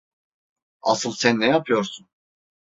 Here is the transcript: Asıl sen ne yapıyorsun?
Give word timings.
Asıl 0.81 1.11
sen 1.11 1.39
ne 1.39 1.47
yapıyorsun? 1.47 2.09